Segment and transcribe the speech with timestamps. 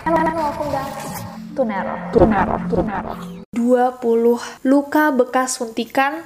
[0.00, 0.88] And welcome back
[1.56, 1.94] to Nero.
[2.16, 3.12] To Nero, to Nero.
[3.52, 6.24] 20 luka bekas suntikan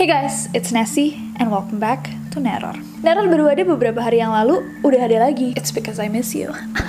[0.00, 2.72] Hey guys, it's Nessie and welcome back to Neror.
[3.04, 5.52] Neror baru ada beberapa hari yang lalu, udah ada lagi.
[5.52, 6.48] It's because I miss you.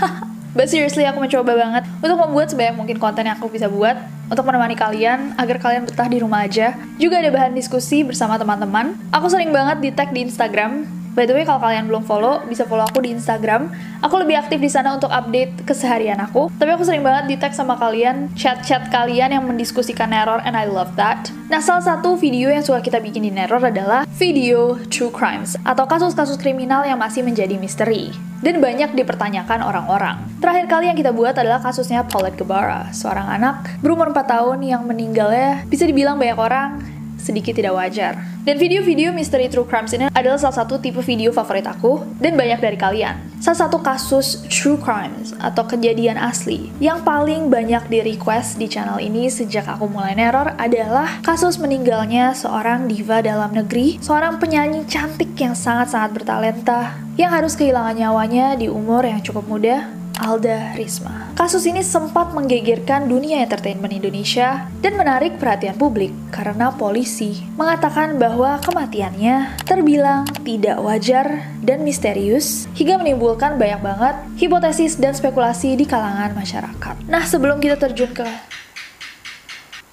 [0.58, 4.00] But seriously, aku mencoba banget untuk membuat sebanyak mungkin konten yang aku bisa buat
[4.32, 6.78] untuk menemani kalian agar kalian betah di rumah aja.
[6.96, 8.96] Juga ada bahan diskusi bersama teman-teman.
[9.12, 12.66] Aku sering banget di tag di Instagram By the way, kalau kalian belum follow, bisa
[12.66, 13.70] follow aku di Instagram.
[14.02, 16.50] Aku lebih aktif di sana untuk update keseharian aku.
[16.58, 20.66] Tapi aku sering banget di tag sama kalian, chat-chat kalian yang mendiskusikan error, and I
[20.66, 21.30] love that.
[21.54, 25.86] Nah, salah satu video yang suka kita bikin di Neror adalah video True Crimes, atau
[25.86, 28.10] kasus-kasus kriminal yang masih menjadi misteri.
[28.42, 30.20] Dan banyak dipertanyakan orang-orang.
[30.44, 34.84] Terakhir kali yang kita buat adalah kasusnya Paulette Guevara, seorang anak berumur 4 tahun yang
[34.84, 36.84] meninggalnya bisa dibilang banyak orang
[37.24, 38.20] sedikit tidak wajar.
[38.44, 42.60] Dan video-video misteri true crimes ini adalah salah satu tipe video favorit aku dan banyak
[42.60, 43.16] dari kalian.
[43.40, 49.00] Salah satu kasus true crimes atau kejadian asli yang paling banyak di request di channel
[49.00, 55.32] ini sejak aku mulai neror adalah kasus meninggalnya seorang diva dalam negeri, seorang penyanyi cantik
[55.40, 61.34] yang sangat-sangat bertalenta yang harus kehilangan nyawanya di umur yang cukup muda Alda Risma.
[61.34, 68.62] Kasus ini sempat menggegerkan dunia entertainment Indonesia dan menarik perhatian publik karena polisi mengatakan bahwa
[68.62, 76.38] kematiannya terbilang tidak wajar dan misterius hingga menimbulkan banyak banget hipotesis dan spekulasi di kalangan
[76.38, 76.96] masyarakat.
[77.10, 78.28] Nah, sebelum kita terjun ke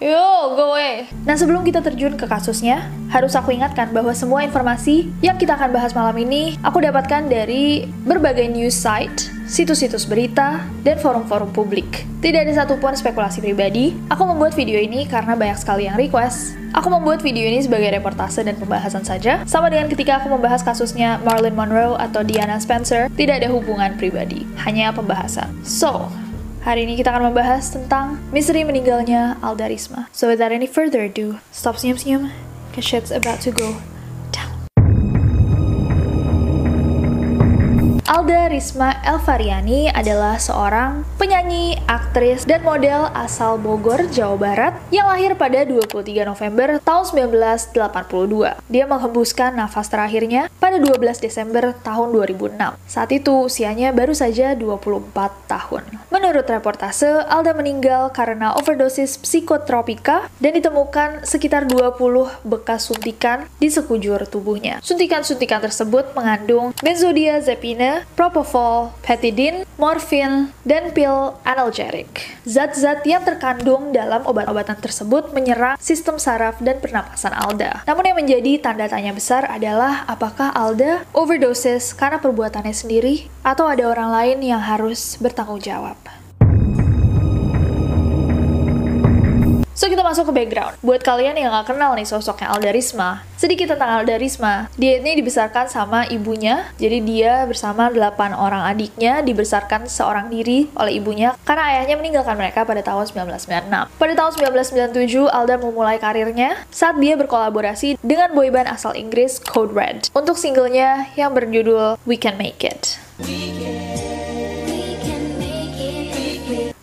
[0.01, 1.13] Yo, go away.
[1.29, 5.77] Nah, sebelum kita terjun ke kasusnya, harus aku ingatkan bahwa semua informasi yang kita akan
[5.77, 12.07] bahas malam ini aku dapatkan dari berbagai news site, situs-situs berita, dan forum-forum publik.
[12.23, 13.99] Tidak ada satupun spekulasi pribadi.
[14.07, 16.55] Aku membuat video ini karena banyak sekali yang request.
[16.71, 21.19] Aku membuat video ini sebagai reportase dan pembahasan saja, sama dengan ketika aku membahas kasusnya
[21.27, 25.51] Marilyn Monroe atau Diana Spencer, tidak ada hubungan pribadi, hanya pembahasan.
[25.67, 26.07] So,
[26.61, 30.13] Hari ini kita akan membahas tentang misteri meninggalnya Alda Risma.
[30.13, 32.29] So without any further ado, stop senyum-senyum,
[32.77, 33.81] cause shit's about to go
[38.11, 45.39] Alda Risma Elvariani adalah seorang penyanyi, aktris, dan model asal Bogor, Jawa Barat yang lahir
[45.39, 48.67] pada 23 November tahun 1982.
[48.67, 52.59] Dia menghembuskan nafas terakhirnya pada 12 Desember tahun 2006.
[52.91, 56.03] Saat itu usianya baru saja 24 tahun.
[56.11, 61.95] Menurut reportase, Alda meninggal karena overdosis psikotropika dan ditemukan sekitar 20
[62.43, 64.83] bekas suntikan di sekujur tubuhnya.
[64.83, 72.39] Suntikan-suntikan tersebut mengandung benzodiazepine, propofol, petidin, morfin, dan pil analgerik.
[72.47, 77.83] Zat-zat yang terkandung dalam obat-obatan tersebut menyerang sistem saraf dan pernapasan Alda.
[77.89, 83.89] Namun yang menjadi tanda tanya besar adalah apakah Alda overdosis karena perbuatannya sendiri atau ada
[83.89, 85.97] orang lain yang harus bertanggung jawab.
[89.81, 90.77] So kita masuk ke background.
[90.85, 94.69] Buat kalian yang gak kenal nih sosoknya Alda Risma, sedikit tentang Alda Risma.
[94.77, 101.01] Dia ini dibesarkan sama ibunya, jadi dia bersama 8 orang adiknya dibesarkan seorang diri oleh
[101.01, 103.97] ibunya karena ayahnya meninggalkan mereka pada tahun 1996.
[103.97, 104.33] Pada tahun
[104.93, 111.09] 1997, Alda memulai karirnya saat dia berkolaborasi dengan boyband asal Inggris Code Red untuk singlenya
[111.17, 113.01] yang berjudul We Can Make It.
[113.25, 113.80] We can.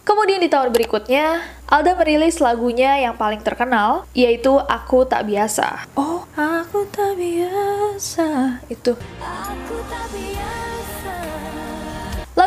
[0.07, 5.91] Kemudian di tahun berikutnya, Alda merilis lagunya yang paling terkenal, yaitu Aku Tak Biasa.
[5.99, 8.63] Oh, aku tak biasa.
[8.71, 8.95] Itu.
[9.19, 10.56] Aku tak biasa.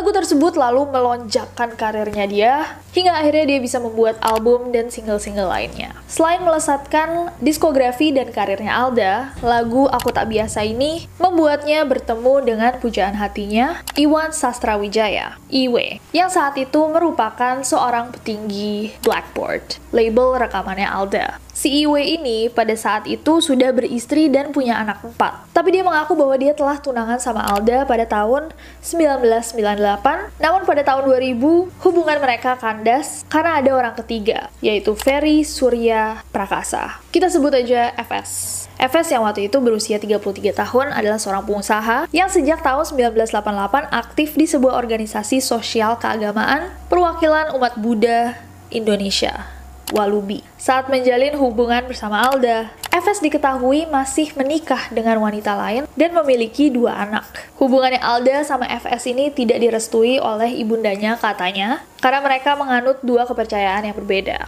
[0.01, 2.55] Lagu tersebut lalu melonjakkan karirnya dia,
[2.97, 5.93] hingga akhirnya dia bisa membuat album dan single-single lainnya.
[6.09, 13.13] Selain melesatkan diskografi dan karirnya Alda, lagu Aku Tak Biasa ini membuatnya bertemu dengan pujaan
[13.21, 21.37] hatinya, Iwan Sastrawijaya, Iwe, yang saat itu merupakan seorang petinggi Blackboard, label rekamannya Alda.
[21.61, 25.45] Si Iwe ini pada saat itu sudah beristri dan punya anak empat.
[25.53, 28.49] Tapi dia mengaku bahwa dia telah tunangan sama Alda pada tahun
[28.81, 30.41] 1998.
[30.41, 36.97] Namun pada tahun 2000, hubungan mereka kandas karena ada orang ketiga, yaitu Ferry Surya Prakasa.
[37.13, 38.65] Kita sebut aja FS.
[38.81, 44.33] FS yang waktu itu berusia 33 tahun adalah seorang pengusaha yang sejak tahun 1988 aktif
[44.33, 48.41] di sebuah organisasi sosial keagamaan perwakilan umat Buddha
[48.73, 49.60] Indonesia.
[49.91, 50.47] Walubi.
[50.55, 56.95] Saat menjalin hubungan bersama Alda, FS diketahui masih menikah dengan wanita lain dan memiliki dua
[56.95, 57.27] anak.
[57.59, 63.91] Hubungannya Alda sama FS ini tidak direstui oleh ibundanya katanya, karena mereka menganut dua kepercayaan
[63.91, 64.39] yang berbeda.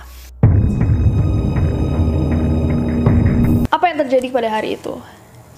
[3.72, 4.94] Apa yang terjadi pada hari itu?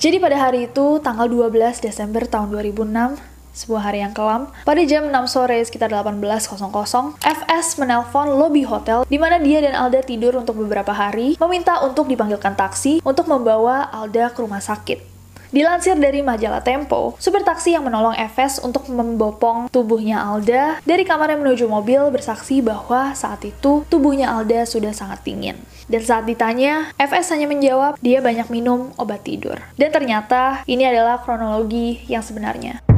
[0.01, 4.51] Jadi pada hari itu, tanggal 12 Desember tahun 2006, sebuah hari yang kelam.
[4.67, 6.59] Pada jam 6 sore sekitar 18.00,
[7.23, 12.11] FS menelpon lobby hotel di mana dia dan Alda tidur untuk beberapa hari, meminta untuk
[12.11, 15.15] dipanggilkan taksi untuk membawa Alda ke rumah sakit.
[15.55, 21.31] Dilansir dari majalah Tempo, supir taksi yang menolong FS untuk membopong tubuhnya Alda dari kamar
[21.31, 25.55] yang menuju mobil bersaksi bahwa saat itu tubuhnya Alda sudah sangat dingin.
[25.87, 29.63] Dan saat ditanya, FS hanya menjawab dia banyak minum obat tidur.
[29.79, 32.94] Dan ternyata ini adalah kronologi yang sebenarnya.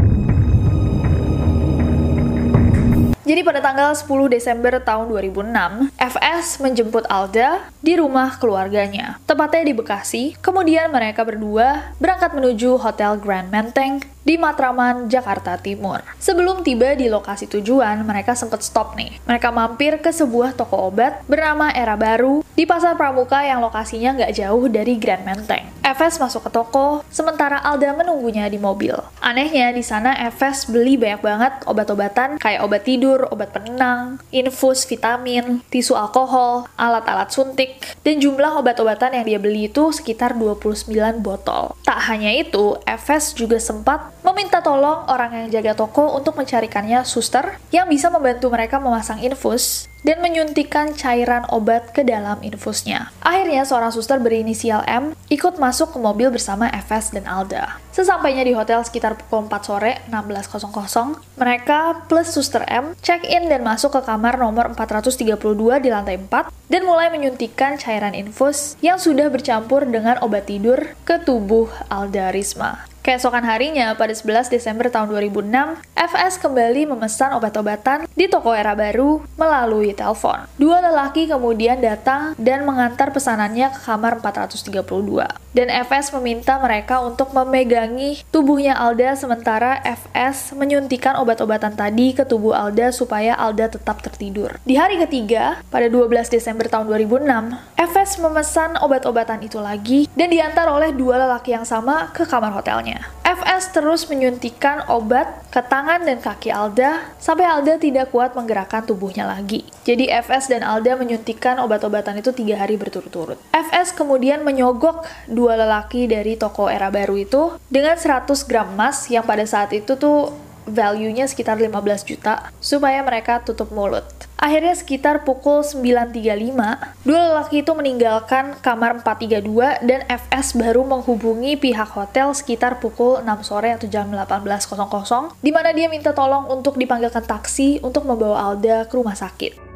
[3.26, 9.74] Jadi pada tanggal 10 Desember tahun 2006, FS menjemput Alda di rumah keluarganya, tepatnya di
[9.74, 10.38] Bekasi.
[10.38, 16.02] Kemudian mereka berdua berangkat menuju Hotel Grand Menteng di Matraman, Jakarta Timur.
[16.18, 19.22] Sebelum tiba di lokasi tujuan, mereka sempat stop nih.
[19.22, 24.34] Mereka mampir ke sebuah toko obat bernama Era Baru di Pasar Pramuka yang lokasinya nggak
[24.34, 25.70] jauh dari Grand Menteng.
[25.86, 28.98] FS masuk ke toko, sementara Alda menunggunya di mobil.
[29.22, 35.62] Anehnya, di sana FS beli banyak banget obat-obatan kayak obat tidur, obat penenang, infus vitamin,
[35.70, 40.90] tisu alkohol, alat-alat suntik, dan jumlah obat-obatan yang dia beli itu sekitar 29
[41.22, 41.78] botol.
[41.86, 47.62] Tak hanya itu, FS juga sempat meminta tolong orang yang jaga toko untuk mencarikannya suster
[47.70, 53.14] yang bisa membantu mereka memasang infus dan menyuntikkan cairan obat ke dalam infusnya.
[53.22, 57.78] Akhirnya seorang suster berinisial M ikut masuk ke mobil bersama FS dan Alda.
[57.94, 63.94] Sesampainya di hotel sekitar pukul 4 sore 16.00, mereka plus suster M check-in dan masuk
[63.98, 65.38] ke kamar nomor 432
[65.82, 71.18] di lantai 4 dan mulai menyuntikkan cairan infus yang sudah bercampur dengan obat tidur ke
[71.22, 72.95] tubuh Alda Risma.
[73.06, 79.22] Keesokan harinya, pada 11 Desember tahun 2006, FS kembali memesan obat-obatan di toko era baru
[79.38, 80.42] melalui telepon.
[80.58, 85.46] Dua lelaki kemudian datang dan mengantar pesanannya ke kamar 432.
[85.54, 92.52] Dan FS meminta mereka untuk memegangi tubuhnya Alda sementara FS menyuntikkan obat-obatan tadi ke tubuh
[92.52, 94.58] Alda supaya Alda tetap tertidur.
[94.66, 100.68] Di hari ketiga, pada 12 Desember tahun 2006, FS memesan obat-obatan itu lagi dan diantar
[100.68, 102.95] oleh dua lelaki yang sama ke kamar hotelnya.
[103.26, 109.26] FS terus menyuntikkan obat ke tangan dan kaki Alda sampai Alda tidak kuat menggerakkan tubuhnya
[109.26, 109.66] lagi.
[109.82, 113.36] Jadi FS dan Alda menyuntikkan obat-obatan itu tiga hari berturut-turut.
[113.50, 119.26] FS kemudian menyogok dua lelaki dari toko era baru itu dengan 100 gram emas yang
[119.26, 121.72] pada saat itu tuh value-nya sekitar 15
[122.04, 124.04] juta supaya mereka tutup mulut.
[124.36, 131.88] Akhirnya sekitar pukul 9.35, dua lelaki itu meninggalkan kamar 432 dan FS baru menghubungi pihak
[131.96, 137.24] hotel sekitar pukul 6 sore atau jam 18.00 di mana dia minta tolong untuk dipanggilkan
[137.24, 139.75] taksi untuk membawa Alda ke rumah sakit.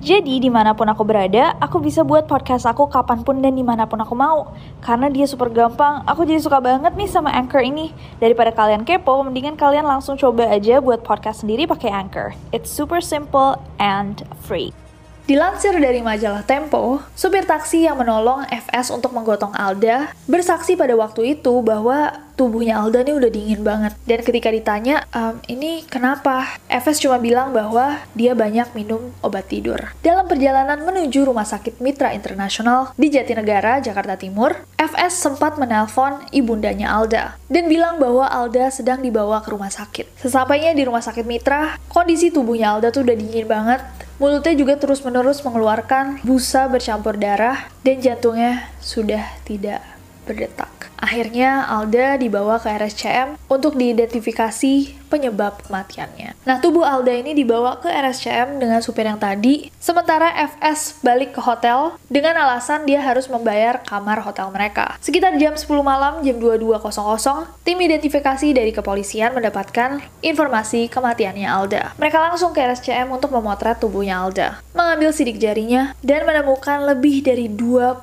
[0.00, 3.62] Jadi di mana pun aku berada, aku bisa buat podcast aku kapan pun dan di
[3.62, 4.50] mana pun aku mau.
[4.80, 7.92] Karena dia super gampang, aku jadi suka banget nih sama Anchor ini.
[8.18, 12.32] Daripada kalian kepo, mendingan kalian langsung coba aja buat podcast sendiri pakai Anchor.
[12.50, 14.72] It's super simple and free.
[15.24, 21.40] Dilansir dari majalah Tempo, supir taksi yang menolong FS untuk menggotong Alda bersaksi pada waktu
[21.40, 23.92] itu bahwa tubuhnya Alda nih udah dingin banget.
[24.06, 26.58] Dan ketika ditanya, ehm, ini kenapa?
[26.68, 29.94] FS cuma bilang bahwa dia banyak minum obat tidur.
[30.02, 36.92] Dalam perjalanan menuju Rumah Sakit Mitra Internasional di Jatinegara, Jakarta Timur, FS sempat menelpon ibundanya
[36.92, 40.18] Alda dan bilang bahwa Alda sedang dibawa ke rumah sakit.
[40.18, 43.80] Sesampainya di Rumah Sakit Mitra, kondisi tubuhnya Alda tuh udah dingin banget
[44.14, 49.82] Mulutnya juga terus-menerus mengeluarkan busa bercampur darah dan jantungnya sudah tidak
[50.22, 50.70] berdetak.
[51.04, 56.32] Akhirnya Alda dibawa ke RSCM untuk diidentifikasi penyebab kematiannya.
[56.48, 61.44] Nah, tubuh Alda ini dibawa ke RSCM dengan supir yang tadi, sementara FS balik ke
[61.44, 64.96] hotel dengan alasan dia harus membayar kamar hotel mereka.
[65.04, 66.88] Sekitar jam 10 malam, jam 22.00,
[67.68, 71.92] tim identifikasi dari kepolisian mendapatkan informasi kematiannya Alda.
[72.00, 77.52] Mereka langsung ke RSCM untuk memotret tubuhnya Alda, mengambil sidik jarinya, dan menemukan lebih dari
[77.52, 78.00] 20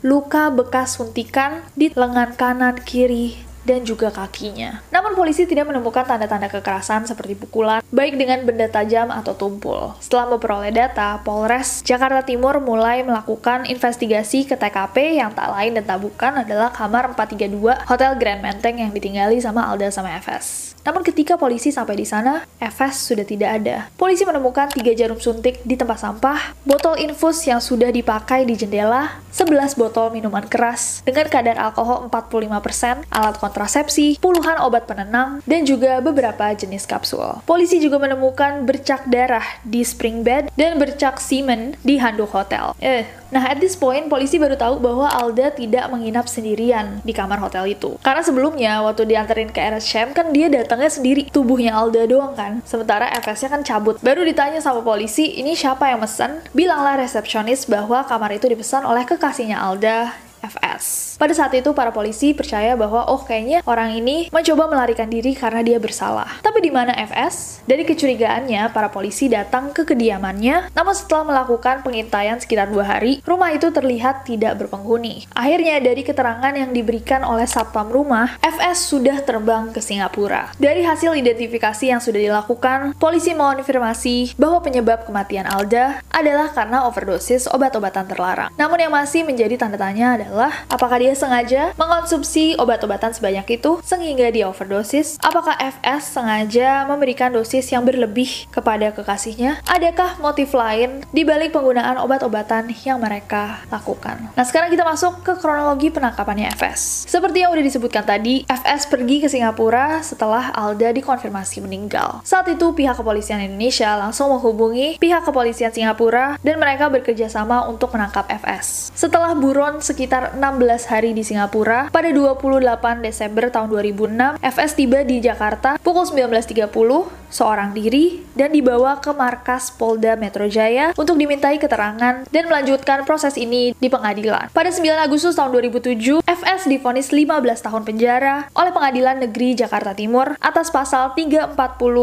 [0.00, 4.80] luka bekas suntikan di lengan kanan, kiri, dan juga kakinya.
[4.88, 9.94] Namun polisi tidak menemukan tanda-tanda kekerasan seperti pukulan, baik dengan benda tajam atau tumpul.
[10.00, 15.84] Setelah memperoleh data, Polres Jakarta Timur mulai melakukan investigasi ke TKP yang tak lain dan
[15.84, 20.72] tak bukan adalah kamar 432 Hotel Grand Menteng yang ditinggali sama Alda sama FS.
[20.82, 23.76] Namun ketika polisi sampai di sana, FS sudah tidak ada.
[23.96, 29.20] Polisi menemukan tiga jarum suntik di tempat sampah, botol infus yang sudah dipakai di jendela,
[29.30, 36.00] 11 botol minuman keras dengan kadar alkohol 45%, alat kontrasepsi, puluhan obat penenang, dan juga
[36.00, 37.44] beberapa jenis kapsul.
[37.44, 42.72] Polisi juga menemukan bercak darah di spring bed dan bercak semen di handuk hotel.
[42.80, 47.38] Eh, Nah, at this point, polisi baru tahu bahwa Alda tidak menginap sendirian di kamar
[47.38, 47.94] hotel itu.
[48.02, 51.30] Karena sebelumnya, waktu dianterin ke RSCM, kan dia datangnya sendiri.
[51.30, 52.58] Tubuhnya Alda doang kan.
[52.66, 54.02] Sementara FS-nya kan cabut.
[54.02, 56.42] Baru ditanya sama polisi, ini siapa yang mesen?
[56.50, 61.16] Bilanglah resepsionis bahwa kamar itu dipesan oleh kekasihnya Alda FS.
[61.20, 65.60] Pada saat itu para polisi percaya bahwa oh kayaknya orang ini mencoba melarikan diri karena
[65.60, 66.40] dia bersalah.
[66.40, 67.60] Tapi di mana FS?
[67.68, 73.52] Dari kecurigaannya, para polisi datang ke kediamannya, namun setelah melakukan pengintaian sekitar dua hari, rumah
[73.52, 75.28] itu terlihat tidak berpenghuni.
[75.36, 80.56] Akhirnya dari keterangan yang diberikan oleh satpam rumah, FS sudah terbang ke Singapura.
[80.56, 87.44] Dari hasil identifikasi yang sudah dilakukan, polisi mengonfirmasi bahwa penyebab kematian Alda adalah karena overdosis
[87.52, 88.50] obat-obatan terlarang.
[88.56, 93.82] Namun yang masih menjadi tanda tanya adalah adalah apakah dia sengaja mengonsumsi obat-obatan sebanyak itu
[93.82, 95.18] sehingga dia overdosis?
[95.18, 99.58] Apakah FS sengaja memberikan dosis yang berlebih kepada kekasihnya?
[99.66, 104.30] Adakah motif lain di balik penggunaan obat-obatan yang mereka lakukan?
[104.38, 107.10] Nah, sekarang kita masuk ke kronologi penangkapannya FS.
[107.10, 112.22] Seperti yang udah disebutkan tadi, FS pergi ke Singapura setelah Alda dikonfirmasi meninggal.
[112.22, 117.90] Saat itu, pihak kepolisian Indonesia langsung menghubungi pihak kepolisian Singapura dan mereka bekerja sama untuk
[117.90, 118.94] menangkap FS.
[118.94, 125.00] Setelah buron sekitar sekitar 16 hari di Singapura, pada 28 Desember tahun 2006, FS tiba
[125.00, 131.56] di Jakarta pukul 19.30 seorang diri dan dibawa ke markas Polda Metro Jaya untuk dimintai
[131.62, 134.50] keterangan dan melanjutkan proses ini di pengadilan.
[134.50, 137.30] Pada 9 Agustus tahun 2007, FS difonis 15
[137.64, 141.54] tahun penjara oleh Pengadilan Negeri Jakarta Timur atas pasal 340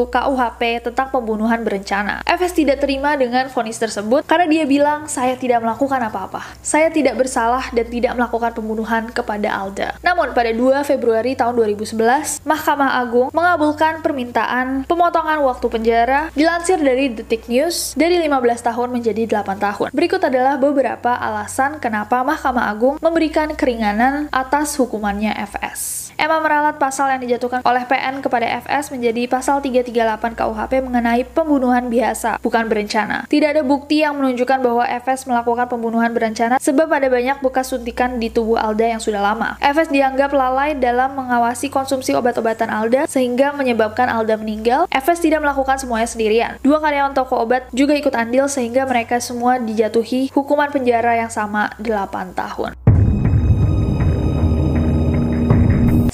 [0.07, 2.23] KUHP tentang pembunuhan berencana.
[2.23, 6.55] FS tidak terima dengan vonis tersebut karena dia bilang saya tidak melakukan apa-apa.
[6.63, 9.99] Saya tidak bersalah dan tidak tidak melakukan pembunuhan kepada Alda.
[9.99, 17.11] Namun pada 2 Februari tahun 2011, Mahkamah Agung mengabulkan permintaan pemotongan waktu penjara dilansir dari
[17.11, 19.89] Detik News dari 15 tahun menjadi 8 tahun.
[19.91, 26.06] Berikut adalah beberapa alasan kenapa Mahkamah Agung memberikan keringanan atas hukumannya FS.
[26.17, 31.93] Emma meralat pasal yang dijatuhkan oleh PN kepada FS menjadi pasal 338 KUHP mengenai pembunuhan
[31.93, 33.29] biasa, bukan berencana.
[33.29, 38.17] Tidak ada bukti yang menunjukkan bahwa FS melakukan pembunuhan berencana sebab ada banyak bekas suntikan
[38.17, 39.61] di tubuh Alda yang sudah lama.
[39.61, 44.89] FS dianggap lalai dalam mengawasi konsumsi obat-obatan Alda sehingga menyebabkan Alda meninggal.
[44.89, 46.57] FS tidak melakukan semuanya sendirian.
[46.65, 51.77] Dua karyawan toko obat juga ikut andil sehingga mereka semua dijatuhi hukuman penjara yang sama
[51.77, 52.86] 8 tahun.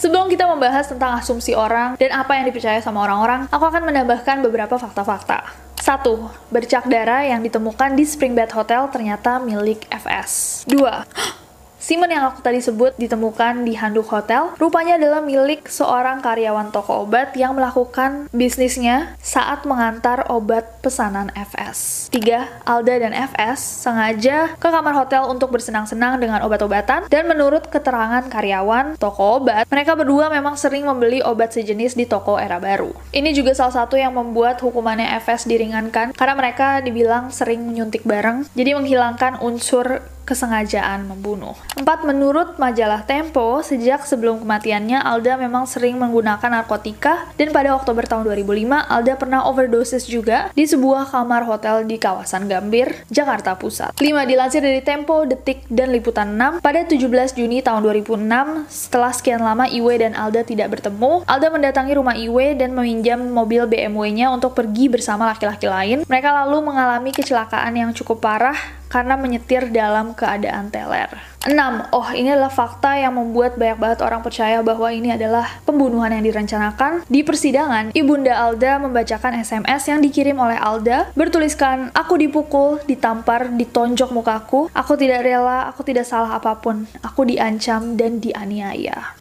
[0.04, 4.44] Sebelum kita membahas tentang asumsi orang dan apa yang dipercaya sama orang-orang, aku akan menambahkan
[4.44, 5.48] beberapa fakta-fakta.
[5.80, 6.52] 1.
[6.52, 10.68] Bercak darah yang ditemukan di Springbed Hotel ternyata milik FS.
[10.68, 10.76] 2.
[11.84, 17.04] Semen yang aku tadi sebut ditemukan di handuk hotel, rupanya adalah milik seorang karyawan toko
[17.04, 22.08] obat yang melakukan bisnisnya saat mengantar obat pesanan FS.
[22.08, 28.32] Tiga, Alda dan FS sengaja ke kamar hotel untuk bersenang-senang dengan obat-obatan dan menurut keterangan
[28.32, 32.96] karyawan toko obat, mereka berdua memang sering membeli obat sejenis di toko era baru.
[33.12, 38.48] Ini juga salah satu yang membuat hukumannya FS diringankan karena mereka dibilang sering menyuntik bareng,
[38.56, 41.56] jadi menghilangkan unsur kesengajaan membunuh.
[41.76, 48.08] Empat, menurut majalah Tempo, sejak sebelum kematiannya, Alda memang sering menggunakan narkotika dan pada Oktober
[48.08, 54.00] tahun 2005, Alda pernah overdosis juga di sebuah kamar hotel di kawasan Gambir, Jakarta Pusat.
[54.00, 59.44] Lima, dilansir dari Tempo, Detik, dan Liputan 6, pada 17 Juni tahun 2006, setelah sekian
[59.44, 64.56] lama Iwe dan Alda tidak bertemu, Alda mendatangi rumah Iwe dan meminjam mobil BMW-nya untuk
[64.56, 65.98] pergi bersama laki-laki lain.
[66.08, 71.10] Mereka lalu mengalami kecelakaan yang cukup parah karena menyetir dalam keadaan teler.
[71.50, 71.90] 6.
[71.90, 76.22] Oh, ini adalah fakta yang membuat banyak banget orang percaya bahwa ini adalah pembunuhan yang
[76.22, 77.02] direncanakan.
[77.10, 84.14] Di persidangan, Ibunda Alda membacakan SMS yang dikirim oleh Alda bertuliskan, Aku dipukul, ditampar, ditonjok
[84.14, 89.18] mukaku, aku tidak rela, aku tidak salah apa pun, aku diancam dan dianiaya.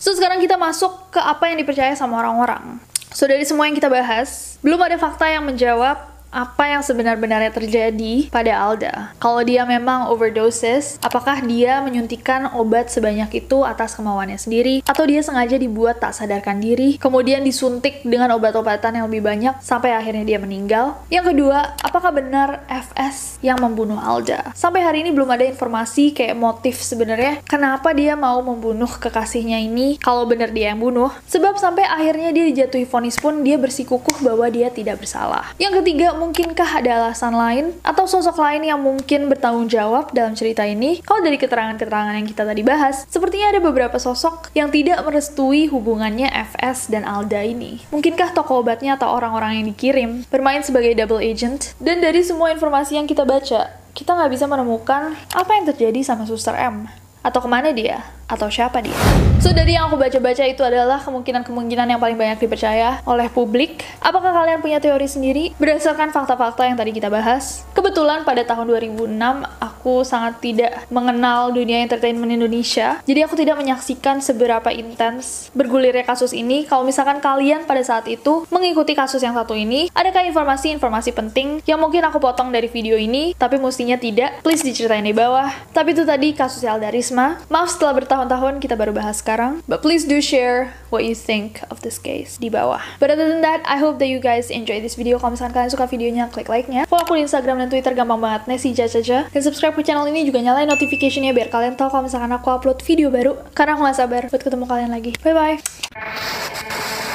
[0.00, 2.80] So, sekarang kita masuk ke apa yang dipercaya sama orang-orang.
[3.12, 8.30] So, dari semua yang kita bahas, belum ada fakta yang menjawab apa yang sebenar-benarnya terjadi
[8.30, 8.94] pada Alda.
[9.18, 15.20] Kalau dia memang overdoses, apakah dia menyuntikkan obat sebanyak itu atas kemauannya sendiri, atau dia
[15.26, 20.38] sengaja dibuat tak sadarkan diri, kemudian disuntik dengan obat-obatan yang lebih banyak sampai akhirnya dia
[20.38, 21.02] meninggal?
[21.10, 24.54] Yang kedua, apakah benar FS yang membunuh Alda?
[24.54, 29.98] Sampai hari ini belum ada informasi kayak motif sebenarnya kenapa dia mau membunuh kekasihnya ini
[29.98, 31.10] kalau benar dia yang bunuh.
[31.26, 35.50] Sebab sampai akhirnya dia dijatuhi vonis pun dia bersikukuh bahwa dia tidak bersalah.
[35.58, 40.68] Yang ketiga, mungkinkah ada alasan lain atau sosok lain yang mungkin bertanggung jawab dalam cerita
[40.68, 41.00] ini?
[41.00, 46.28] Kalau dari keterangan-keterangan yang kita tadi bahas, sepertinya ada beberapa sosok yang tidak merestui hubungannya
[46.28, 47.80] FS dan Alda ini.
[47.88, 51.72] Mungkinkah toko obatnya atau orang-orang yang dikirim bermain sebagai double agent?
[51.80, 56.28] Dan dari semua informasi yang kita baca, kita nggak bisa menemukan apa yang terjadi sama
[56.28, 56.84] Suster M.
[57.24, 58.20] Atau ke mana dia?
[58.30, 59.29] atau siapa dia.
[59.40, 63.82] So dari yang aku baca-baca itu adalah kemungkinan-kemungkinan yang paling banyak dipercaya oleh publik.
[63.98, 67.64] Apakah kalian punya teori sendiri berdasarkan fakta-fakta yang tadi kita bahas?
[67.72, 69.10] Kebetulan pada tahun 2006
[69.58, 73.00] aku sangat tidak mengenal dunia entertainment Indonesia.
[73.02, 76.68] Jadi aku tidak menyaksikan seberapa intens bergulirnya kasus ini.
[76.68, 81.80] Kalau misalkan kalian pada saat itu mengikuti kasus yang satu ini, adakah informasi-informasi penting yang
[81.80, 84.44] mungkin aku potong dari video ini, tapi mestinya tidak?
[84.44, 85.48] Please diceritain di bawah.
[85.72, 87.40] Tapi itu tadi kasus Alda Risma.
[87.48, 89.62] Maaf setelah bertahun bertahun-tahun kita baru bahas sekarang.
[89.70, 92.82] But please do share what you think of this case di bawah.
[92.98, 95.22] But other than that, I hope that you guys enjoy this video.
[95.22, 96.90] Kalau misalkan kalian suka videonya, klik like-nya.
[96.90, 99.30] Follow aku di Instagram dan Twitter gampang banget, Nessie Jajaja.
[99.30, 102.82] Dan subscribe ke channel ini juga nyalain notification-nya biar kalian tahu kalau misalkan aku upload
[102.82, 103.38] video baru.
[103.54, 105.14] Karena aku gak sabar buat ketemu kalian lagi.
[105.22, 107.09] Bye-bye!